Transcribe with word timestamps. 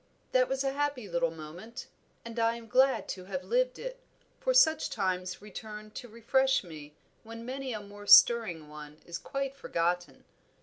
That 0.31 0.49
was 0.49 0.63
a 0.63 0.73
happy 0.73 1.07
little 1.07 1.29
moment, 1.29 1.85
and 2.25 2.39
I 2.39 2.55
am 2.55 2.67
glad 2.67 3.07
to 3.09 3.25
have 3.25 3.43
lived 3.43 3.77
it, 3.77 3.99
for 4.39 4.51
such 4.51 4.89
times 4.89 5.43
return 5.43 5.91
to 5.91 6.07
refresh 6.09 6.63
me 6.63 6.95
when 7.21 7.45
many 7.45 7.71
a 7.71 7.81
more 7.81 8.07
stirring 8.07 8.67
one 8.67 8.97
is 9.05 9.19
quite 9.19 9.55
forgotten." 9.55 10.23